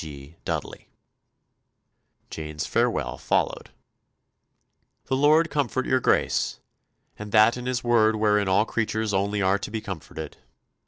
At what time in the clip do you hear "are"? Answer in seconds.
9.43-9.59